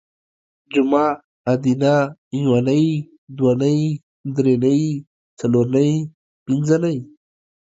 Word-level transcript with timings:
جومه 0.71 1.05
ادینه 1.51 1.95
یونۍ 2.41 2.85
دونۍ 3.37 3.79
درېنۍ 4.35 4.83
څلورنۍ 5.39 5.91
پنځنۍ 6.45 6.97